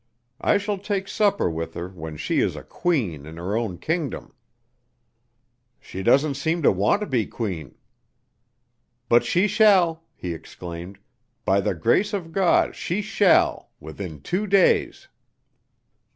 I 0.41 0.57
shall 0.57 0.79
take 0.79 1.07
supper 1.07 1.47
with 1.47 1.75
her 1.75 1.87
when 1.87 2.17
she 2.17 2.39
is 2.39 2.55
a 2.55 2.63
queen 2.63 3.27
in 3.27 3.37
her 3.37 3.55
own 3.55 3.77
kingdom." 3.77 4.33
"She 5.79 6.01
doesn't 6.01 6.33
seem 6.33 6.63
to 6.63 6.71
want 6.71 7.01
to 7.01 7.05
be 7.05 7.27
queen." 7.27 7.75
"But 9.09 9.23
she 9.23 9.45
shall," 9.45 10.03
he 10.15 10.33
exclaimed, 10.33 10.97
"by 11.45 11.61
the 11.61 11.75
grace 11.75 12.13
of 12.13 12.31
God, 12.31 12.75
she 12.75 13.03
shall, 13.03 13.69
within 13.79 14.21
two 14.21 14.47
days!" 14.47 15.07